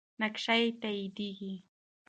[0.21, 1.53] نقش یې تاییدیږي.